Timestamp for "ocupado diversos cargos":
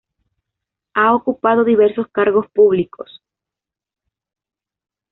1.13-2.49